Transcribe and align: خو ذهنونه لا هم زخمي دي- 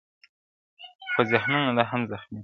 خو 1.13 1.21
ذهنونه 1.31 1.69
لا 1.77 1.83
هم 1.91 2.01
زخمي 2.11 2.37
دي- 2.37 2.39